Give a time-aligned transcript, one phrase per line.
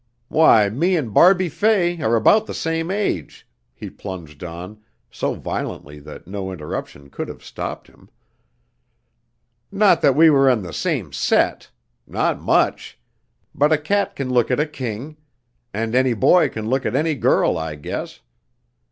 [0.29, 4.81] Why, me and Barbie Fay are about the same age," he plunged on,
[5.11, 8.09] so violently that no interruption could have stopped him.
[9.71, 11.69] "Not that we were in the same set.
[12.07, 12.97] Not much!
[13.53, 15.17] But a cat can look at a king.
[15.71, 18.21] And any boy can look at any girl, I guess.